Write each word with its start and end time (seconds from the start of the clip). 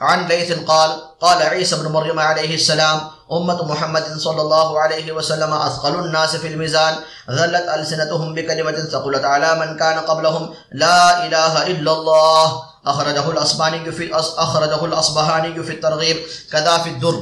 عن 0.00 0.28
ليث 0.28 0.52
قال 0.64 0.90
قال 1.20 1.42
عيسى 1.42 1.76
بن 1.76 1.92
مريم 1.92 2.18
عليه 2.18 2.54
السلام، 2.54 3.00
أمة 3.32 3.64
محمد 3.64 4.16
صلى 4.16 4.42
الله 4.42 4.80
عليه 4.80 5.12
وسلم 5.12 5.52
أثقل 5.52 5.94
الناس 5.94 6.36
في 6.36 6.48
الميزان 6.48 6.94
غلت 7.30 7.66
ألسنتهم 7.68 8.34
بكلمة 8.34 8.78
ثقلت 8.92 9.24
على 9.24 9.54
من 9.54 9.76
كان 9.76 9.98
قبلهم، 9.98 10.54
لا 10.72 11.26
إله 11.26 11.66
إلا 11.66 11.92
الله. 11.92 12.62
أخرجه 12.86 13.30
الأصبهاني 13.30 13.92
في 13.92 14.10
أخرجه 14.14 14.84
الأصبهاني 14.84 15.62
في 15.62 15.72
الترغيب، 15.72 16.16
كذا 16.52 16.78
في 16.78 16.90
الدر. 16.90 17.16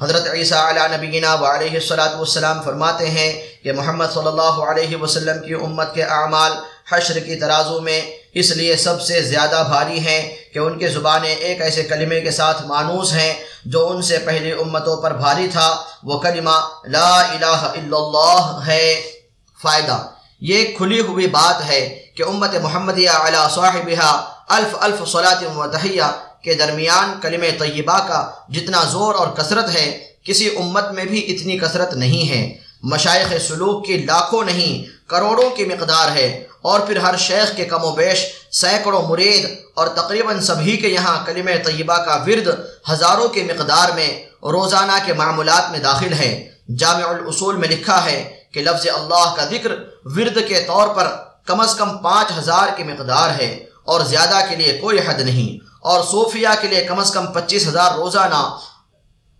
حضرت 0.00 0.26
عیسیٰ 0.32 0.58
علیہ 0.68 0.96
نبینا 0.96 1.34
و 1.34 1.44
علیہ 1.44 1.74
الصلاۃ 1.74 2.14
والسلام 2.16 2.62
فرماتے 2.62 3.10
ہیں 3.10 3.32
کہ 3.64 3.72
محمد 3.72 4.12
صلی 4.14 4.26
اللہ 4.26 4.60
علیہ 4.70 4.96
وسلم 4.96 5.42
کی 5.44 5.54
امت 5.54 5.94
کے 5.94 6.02
اعمال 6.04 6.52
حشر 6.92 7.18
کی 7.18 7.36
ترازو 7.40 7.80
میں 7.80 8.00
اس 8.34 8.50
لیے 8.50 8.76
سب 8.76 9.02
سے 9.02 9.22
زیادہ 9.22 9.64
بھاری 9.68 9.98
ہیں 9.98 10.36
کہ 10.54 10.58
ان 10.58 10.78
کے 10.78 10.88
زبانیں 10.88 11.34
ایک 11.34 11.60
ایسے 11.60 11.82
کلمے 11.82 12.20
کے 12.20 12.30
ساتھ 12.30 12.66
مانوس 12.66 13.12
ہیں 13.12 13.34
جو 13.64 13.88
ان 13.88 14.02
سے 14.02 14.18
پہلی 14.18 14.52
امتوں 14.52 14.96
پر 14.96 15.16
بھاری 15.16 15.48
تھا۔ 15.48 15.84
وہ 16.02 16.18
کلمہ 16.18 16.68
لا 16.88 17.20
الہ 17.20 17.46
الا 17.46 17.96
اللہ 17.96 18.60
ہے۔ 18.66 19.00
فائدہ۔ 19.62 20.06
یہ 20.40 20.64
کھلی 20.76 21.00
ہوئی 21.00 21.26
بات 21.26 21.68
ہے 21.68 21.98
کہ 22.16 22.22
امت 22.22 22.54
محمدیہ 22.54 23.10
علی 23.10 23.36
صاحبہ 23.54 24.26
الف 24.48 24.76
الف 24.80 25.08
صلاۃ 25.08 25.56
و 25.56 25.66
تحیہ 25.66 26.02
کے 26.42 26.54
درمیان 26.54 27.14
کلم 27.22 27.44
طیبہ 27.58 27.98
کا 27.98 28.30
جتنا 28.48 28.84
زور 28.84 29.14
اور 29.14 29.28
کثرت 29.28 29.74
ہے، 29.74 30.06
کسی 30.24 30.48
امت 30.56 30.90
میں 30.90 31.04
بھی 31.04 31.36
اتنی 31.36 31.58
کثرت 31.58 31.94
نہیں 31.94 32.28
ہے۔ 32.28 32.58
مشائق 32.82 33.42
سلوک 33.48 33.86
کی 33.86 33.96
لاکھوں 33.96 34.44
نہیں، 34.44 35.08
کروڑوں 35.10 35.50
کی 35.50 35.64
مقدار 35.64 36.10
ہے۔ 36.16 36.44
اور 36.62 36.80
پھر 36.80 36.96
ہر 36.96 37.16
شیخ 37.16 37.56
کے 37.56 37.64
کم 37.64 37.84
و 37.84 37.90
بیش 37.90 38.18
سینکڑوں 38.52 39.02
مرید 39.02 39.60
اور 39.74 39.86
تقریباً 39.86 40.40
سبھی 40.40 40.76
کے 40.76 40.88
یہاں 40.88 41.26
کلم 41.26 41.48
طیبہ 41.64 41.96
کا 41.96 42.14
ورد 42.26 42.48
ہزاروں 42.90 43.28
کی 43.28 43.42
مقدار 43.42 43.90
میں 43.90 44.22
روزانہ 44.42 44.92
کے 45.06 45.12
معمولات 45.12 45.70
میں 45.70 45.78
داخل 45.78 46.12
ہے۔ 46.12 46.50
جامع 46.78 47.08
الاصول 47.08 47.56
میں 47.56 47.68
لکھا 47.68 48.04
ہے 48.04 48.34
کہ 48.52 48.60
لفظ 48.60 48.86
اللہ 48.94 49.34
کا 49.36 49.44
ذکر 49.44 49.70
ورد 50.04 50.38
کے 50.48 50.64
طور 50.66 50.88
پر 50.88 51.16
کم 51.46 51.60
از 51.60 51.74
کم 51.74 51.98
پانچ 51.98 52.38
ہزار 52.38 52.68
کی 52.76 52.82
مقدار 52.82 53.30
ہے 53.30 53.64
اور 53.84 54.00
زیادہ 54.00 54.40
کے 54.48 54.56
لیے 54.56 54.78
کوئی 54.78 54.98
حد 54.98 55.20
نہیں۔ 55.20 55.64
اور 55.80 56.02
صوفیہ 56.10 56.48
کے 56.60 56.68
لیے 56.68 56.84
کم 56.84 56.98
از 56.98 57.10
کم 57.10 57.26
پچیس 57.26 57.68
ہزار 57.68 57.92
روزانہ 57.92 58.56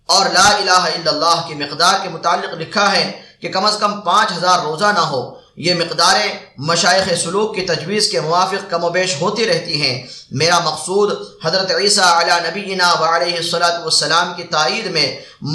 اور 0.06 0.26
لا 0.26 0.48
الہ 0.56 0.70
الا 0.70 1.10
اللہ 1.10 1.48
کی 1.48 1.54
مقدار 1.54 1.94
کے 2.02 2.08
متعلق 2.08 2.54
لکھا 2.54 2.92
ہے 2.92 3.22
کہ 3.40 3.48
کم 3.48 3.64
از 3.64 3.76
کم 3.80 4.00
پانچ 4.00 4.32
ہزار 4.32 4.58
روزہ 4.58 4.92
نہ 4.94 5.00
ہو۔ 5.00 5.39
یہ 5.64 5.74
مقداریں 5.74 6.30
مشائق 6.58 7.08
سلوک 7.22 7.54
کی 7.54 7.62
تجویز 7.66 8.08
کے 8.08 8.20
موافق 8.20 8.70
کم 8.70 8.84
و 8.84 8.88
بیش 8.88 9.14
ہوتی 9.20 9.46
رہتی 9.46 9.80
ہیں۔ 9.82 9.96
میرا 10.30 10.58
مقصود 10.58 11.10
حضرت 11.44 11.70
عیسیٰ 11.70 12.12
علیہ 12.20 12.38
نبینا 12.48 12.92
و 13.00 13.04
علیہ 13.04 13.36
السلاۃ 13.36 13.80
والسلام 13.80 14.32
کی 14.36 14.42
تائید 14.42 14.86
میں 14.86 15.06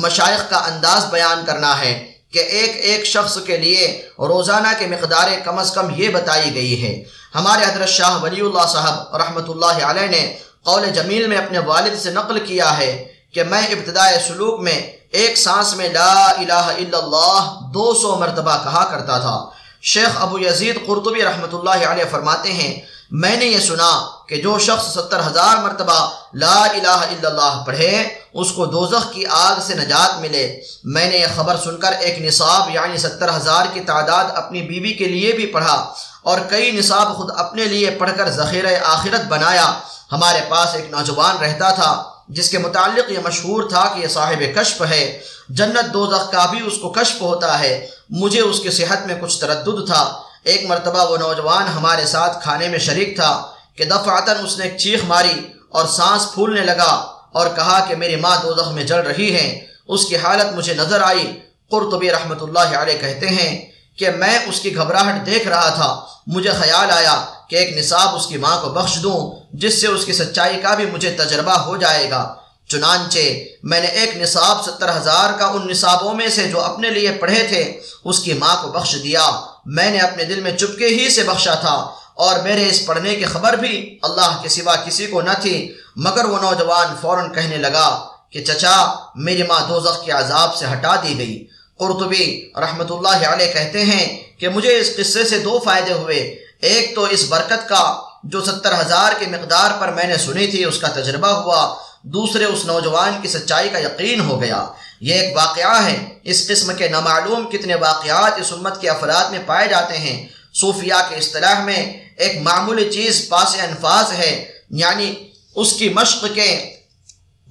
مشائق 0.04 0.50
کا 0.50 0.58
انداز 0.58 1.06
بیان 1.12 1.46
کرنا 1.46 1.80
ہے 1.82 1.94
کہ 2.34 2.40
ایک 2.40 2.72
ایک 2.82 3.06
شخص 3.06 3.38
کے 3.46 3.58
لیے 3.58 3.88
روزانہ 4.20 4.68
کے 4.80 4.88
مقداریں 4.88 5.38
کم 5.44 5.60
از 5.60 5.72
کم 5.72 5.90
یہ 5.96 6.10
بتائی 6.10 6.54
گئی 6.56 6.76
ہے 6.84 6.94
ہمارے 7.36 7.66
حضرت 7.66 7.90
شاہ 7.90 8.24
ولی 8.24 8.42
اللہ 8.42 8.66
صاحب 8.74 9.16
رحمۃ 9.18 9.48
اللہ 9.48 9.86
علیہ 9.90 10.08
نے 10.08 10.24
قول 10.64 10.90
جمیل 10.90 11.28
میں 11.28 11.38
اپنے 11.38 11.60
والد 11.60 12.00
سے 12.04 12.12
نقل 12.12 12.40
کیا 12.46 12.78
ہے 12.78 12.92
کہ 13.34 13.44
میں 13.44 13.66
ابتدائے 13.68 14.18
سلوک 14.28 14.60
میں 14.60 14.80
ایک 15.12 15.38
سانس 15.38 15.76
میں 15.76 15.90
لا 15.90 16.14
الہ 16.30 16.66
الا 16.82 16.98
اللہ 16.98 17.42
دو 17.74 17.94
سو 17.94 18.16
مرتبہ 18.16 18.56
کہا 18.64 18.84
کرتا 18.92 19.18
تھا۔ 19.20 19.65
شیخ 19.86 20.22
ابو 20.22 20.40
یزید 20.40 20.76
قرطبی 20.86 21.24
رحمۃ 21.24 21.54
اللہ 21.54 21.86
علیہ 21.90 22.04
فرماتے 22.12 22.54
ہیں، 22.54 22.82
میں 23.12 23.36
نے 23.38 23.46
یہ 23.46 23.60
سنا 23.60 23.90
کہ 24.28 24.36
جو 24.42 24.60
شخص 24.60 24.86
ستر 24.94 25.20
ہزار 25.20 25.58
مرتبہ 25.58 26.12
لا 26.34 26.64
الہ 26.64 26.88
الا 26.88 27.30
اللہ 27.30 27.64
پڑھے، 27.66 27.92
اس 28.34 28.52
کو 28.52 28.66
دوزخ 28.66 29.14
کی 29.14 29.24
آگ 29.30 29.60
سے 29.62 29.74
نجات 29.74 30.20
ملے۔ 30.20 30.62
میں 30.84 31.10
نے 31.10 31.18
یہ 31.18 31.26
خبر 31.36 31.58
سن 31.58 31.78
کر 31.78 31.92
ایک 32.00 32.22
نصاب 32.22 32.70
یعنی 32.70 32.98
ستر 32.98 33.36
ہزار 33.38 33.66
کی 33.74 33.80
تعداد 33.80 34.26
اپنی 34.36 34.62
بیوی 34.62 34.94
کے 34.94 35.06
لیے 35.06 35.32
بھی 35.32 35.46
پڑھا 35.46 35.94
اور 36.24 36.40
کئی 36.50 36.72
نصاب 36.72 37.16
خود 37.18 37.32
اپنے 37.38 37.66
لیے 37.66 37.90
پڑھ 37.90 38.12
کر 38.18 38.30
ذخیرہ 38.30 38.76
آخرت 38.84 39.26
بنایا۔ 39.28 39.80
ہمارے 40.12 40.42
پاس 40.50 40.76
ایک 40.76 40.92
نوجوان 40.92 41.38
رہتا 41.38 41.70
تھا۔ 41.70 41.92
جس 42.28 42.50
کے 42.50 42.58
متعلق 42.58 43.12
یہ 43.12 43.20
مشہور 43.24 43.70
تھا 43.70 43.92
کہ 43.94 44.00
یہ 44.00 44.08
صاحب 44.08 44.44
کشف 44.56 44.82
ہے۔ 44.90 45.22
جنت 45.50 45.94
دو 45.94 46.06
کا 46.32 46.46
بھی 46.46 46.60
اس 46.66 46.74
کو 46.82 46.90
کشف 46.90 47.22
ہوتا 47.22 47.60
ہے۔ 47.60 47.88
مجھے 48.10 48.42
اس 48.42 48.60
کی 48.60 48.70
صحت 48.70 49.06
میں 49.06 49.16
کچھ 49.22 49.40
تردد 49.40 49.88
تھا۔ 49.88 50.22
ایک 50.44 50.66
مرتبہ 50.66 51.12
وہ 51.12 51.18
نوجوان 51.18 51.68
ہمارے 51.68 52.06
ساتھ 52.06 52.44
کھانے 52.44 52.68
میں 52.68 52.80
شریک 52.80 53.16
تھا 53.16 53.48
کہ 53.76 53.86
دفعتاً 53.86 54.46
اس 54.46 54.58
نے 54.58 54.66
ایک 54.66 54.78
چیخ 54.78 55.00
ماری 55.04 55.48
اور 55.70 55.88
سانس 55.88 56.34
پھولنے 56.34 56.62
لگا 56.62 57.14
اور 57.32 57.48
کہا 57.56 57.86
کہ 57.88 57.96
میری 57.96 58.16
ماں 58.16 58.38
دو 58.44 58.72
میں 58.72 58.84
جل 58.84 59.00
رہی 59.00 59.36
ہیں۔ 59.36 59.62
اس 59.88 60.06
کی 60.06 60.18
حالت 60.18 60.54
مجھے 60.54 60.74
نظر 60.74 61.02
آئی۔ 61.02 61.40
قرطبی 61.72 62.12
رحمۃ 62.12 62.42
اللہ 62.42 62.78
علیہ 62.78 62.98
کہتے 63.02 63.30
ہیں 63.30 63.72
کہ 63.98 64.10
میں 64.10 64.40
اس 64.48 64.60
کی 64.60 64.76
گھبراہٹ 64.76 65.26
دیکھ 65.26 65.48
رہا 65.48 65.70
تھا۔ 65.70 66.06
مجھے 66.28 66.52
خیال 66.52 66.92
آیا 66.92 67.26
کہ 67.50 67.56
ایک 67.56 67.78
نصاب 67.78 68.16
اس 68.16 68.28
کی 68.28 68.38
ماں 68.38 68.62
کو 68.62 68.70
بخش 68.70 68.96
دوں، 69.04 69.20
جس 69.54 69.82
سے 69.82 69.88
اس 69.88 70.06
کی 70.06 70.14
سچائی 70.14 70.62
کا 70.62 70.74
بھی 70.74 70.86
مجھے 70.86 71.12
تجربہ 71.12 71.52
ہو 71.52 71.78
جائے 71.78 72.10
گا۔ 72.10 72.36
چنانچہ، 72.68 73.20
میں 73.64 73.82
نے 73.82 73.88
ایک 73.88 74.18
نصاب 74.18 74.64
ستر 74.66 74.90
ہزار 74.98 75.38
کا 75.40 75.46
ان 75.46 75.68
نصابوں 75.68 76.14
میں 76.14 76.30
سے 76.30 76.44
جو 76.44 76.62
اپنے 76.62 76.90
لیے 76.90 77.12
پڑھے 77.12 77.46
تھے، 77.48 77.62
اس 78.04 78.20
کی 78.20 78.34
ماں 78.34 78.56
کو 78.62 78.72
بخش 78.72 78.96
دیا۔ 79.04 79.30
میں 79.66 79.90
نے 79.92 80.00
اپنے 80.00 80.24
دل 80.24 80.40
میں 80.42 80.52
چپکے 80.52 80.88
ہی 80.88 81.10
سے 81.10 81.24
بخشا 81.24 81.54
تھا، 81.54 81.76
اور 82.16 82.40
میرے 82.40 82.70
اس 82.70 82.86
پڑھنے 82.86 83.16
کی 83.16 83.26
خبر 83.26 83.54
بھی 83.54 84.00
اللہ 84.02 84.38
کے 84.42 84.50
سوا 84.50 84.76
کسی 84.76 85.08
کو 85.08 85.22
نہ 85.22 85.34
تھی۔ 85.42 85.56
مگر 85.96 86.26
وہ 86.26 86.38
نوجوان 86.42 86.96
فوراً 87.02 87.34
کہنے 87.34 87.58
لگا 87.58 87.88
کہ، 88.32 88.44
چچا، 88.44 88.78
میری 89.16 89.44
ماں 89.44 89.60
دوزخ 89.70 90.04
کے 90.06 90.12
عذاب 90.12 90.56
سے 90.56 90.66
ہٹا 90.74 90.96
دی 90.96 91.18
گئی۔ 91.18 91.46
قرطبی 91.80 92.52
رحمۃ 92.56 92.90
اللہ 92.90 93.28
علیہ 93.28 93.54
کہتے 93.54 93.84
ہیں 93.86 94.06
کہ، 94.40 94.50
مجھے 94.50 94.80
اس 94.80 94.96
قصے 94.98 95.24
سے 95.24 95.38
دو 95.40 95.60
فائدے 95.66 95.94
ہوئے۔ 95.94 96.45
ایک 96.66 96.96
تو 96.96 97.04
اس 97.04 97.26
برکت 97.30 97.70
کا 97.70 98.02
جو 98.24 98.44
ستر 98.44 98.82
ہزار 98.82 99.12
کی 99.20 99.26
مقدار 99.26 99.72
پر 99.80 99.88
میں 99.88 100.04
نے 100.04 100.18
سنی 100.18 100.48
تھی، 100.48 100.64
اس 100.64 100.80
کا 100.80 100.88
تجربہ 100.88 101.28
ہوا۔ 101.28 101.76
دوسرے 102.04 102.46
اس 102.46 102.66
نوجوان 102.66 103.14
کی 103.22 103.28
سچائی 103.28 103.70
کا 103.70 103.80
یقین 103.80 104.20
ہو 104.20 104.42
گیا۔ 104.42 104.66
یہ 105.02 105.14
ایک 105.14 105.38
واقعہ 105.38 105.86
ہے۔ 105.86 106.20
اس 106.24 106.48
قسم 106.48 106.76
کے 106.76 106.88
نامعلوم 106.88 107.50
کتنے 107.50 107.76
واقعات 107.76 108.32
اس 108.38 108.52
امت 108.52 108.82
کے 108.82 108.90
افراد 108.90 109.30
میں 109.30 109.40
پائے 109.46 109.68
جاتے 109.68 109.98
ہیں۔ 109.98 110.28
صوفیہ 110.54 110.94
کے 111.10 111.16
اصطلاح 111.16 111.64
میں 111.64 111.94
ایک 112.18 112.42
معمولی 112.42 112.92
چیز 112.92 113.30
پاس 113.30 113.56
انفاظ 113.56 114.12
ہے۔ 114.12 114.52
یعنی 114.70 115.14
اس 115.56 115.74
کی 115.74 115.90
مشق 115.90 116.26
کے 116.34 116.76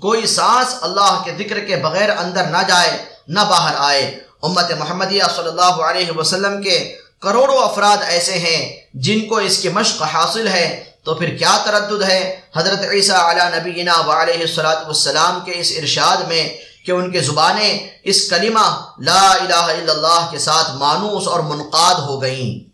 کوئی 0.00 0.26
سانس 0.26 0.74
اللہ 0.80 1.22
کے 1.24 1.32
ذکر 1.38 1.60
کے 1.60 1.76
بغیر 1.76 2.08
اندر 2.18 2.44
نہ 2.44 2.58
جائے، 2.68 3.04
نہ 3.28 3.40
باہر 3.40 3.74
آئے۔ 3.78 4.20
امت 4.42 4.70
محمدیہ 4.78 5.22
صلی 5.36 5.48
اللہ 5.48 5.62
علیہ 5.62 6.18
وسلم 6.18 6.62
کے 6.62 6.96
کروڑوں 7.24 7.58
افراد 7.58 7.96
ایسے 8.06 8.38
ہیں 8.38 8.60
جن 8.94 9.26
کو 9.28 9.36
اس 9.36 9.58
کی 9.58 9.68
مشق 9.68 10.02
حاصل 10.02 10.48
ہے، 10.48 10.84
تو 11.04 11.14
پھر 11.14 11.36
کیا 11.36 11.56
تردد 11.64 12.02
ہے؟ 12.02 12.40
حضرت 12.56 12.84
عیسیٰ 12.90 13.20
علیہ 13.30 13.48
نبینا 13.56 13.92
و 14.06 14.10
علیہ 14.12 14.58
والسلام 14.58 15.40
کے 15.44 15.52
اس 15.54 15.72
ارشاد 15.78 16.16
میں 16.28 16.48
کہ 16.86 16.92
ان 16.92 17.10
کے 17.10 17.20
زبانیں 17.20 17.72
اس 18.02 18.28
کلمہ 18.30 18.66
لا 19.00 19.24
الہ 19.30 19.64
الا 19.72 19.92
اللہ 19.92 20.28
کے 20.30 20.38
ساتھ 20.38 20.70
مانوس 20.74 21.28
اور 21.28 21.40
منقاد 21.40 21.94
ہو 21.94 22.22
گئیں۔ 22.22 22.73